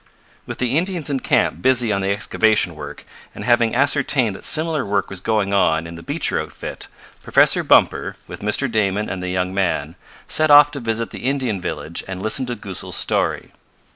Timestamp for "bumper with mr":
7.63-8.65